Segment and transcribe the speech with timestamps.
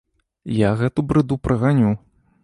[0.59, 1.91] Я гэту брыду праганю.